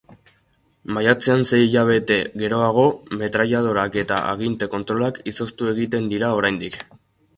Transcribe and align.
Maiatzean, 0.95 1.43
sei 1.49 1.59
hilabete 1.65 2.17
geroago, 2.43 2.85
metrailadoreak 3.21 3.99
eta 4.05 4.23
aginte-kontrolak 4.33 5.21
izoztu 5.33 5.71
egiten 5.77 6.11
dira 6.15 6.33
oraindik. 6.41 6.81